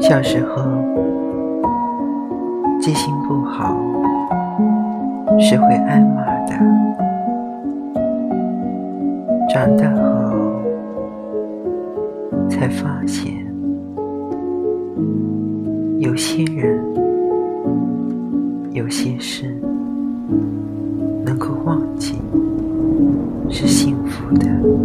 [0.00, 0.62] 小时候
[2.80, 3.76] 记性不好
[5.38, 6.54] 是会挨骂的。
[9.48, 10.60] 长大后
[12.50, 13.32] 才发现
[16.00, 16.82] 有些人
[18.72, 19.46] 有些事
[21.24, 22.20] 能够忘记
[23.48, 24.83] 是幸福的。